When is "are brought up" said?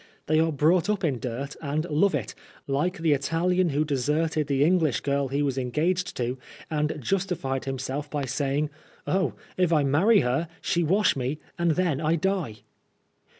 0.39-1.03